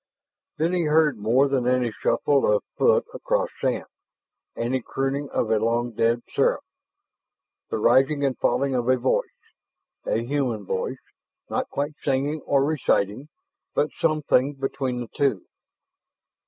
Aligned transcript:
Then 0.57 0.73
he 0.73 0.85
heard 0.85 1.19
more 1.19 1.47
than 1.47 1.67
any 1.67 1.91
shuffle 1.91 2.51
of 2.51 2.63
foot 2.75 3.05
across 3.13 3.49
sand, 3.59 3.85
any 4.55 4.81
crooning 4.81 5.29
of 5.29 5.51
a 5.51 5.59
long 5.59 5.91
dead 5.91 6.23
seraph, 6.27 6.63
the 7.69 7.77
rising 7.77 8.25
and 8.25 8.35
falling 8.35 8.73
of 8.73 8.89
a 8.89 8.97
voice: 8.97 9.29
a 10.07 10.23
human 10.25 10.65
voice 10.65 11.03
not 11.51 11.69
quite 11.69 11.93
singing 12.01 12.41
or 12.47 12.65
reciting, 12.65 13.29
but 13.75 13.91
something 13.91 14.53
between 14.55 15.01
the 15.01 15.07
two. 15.07 15.45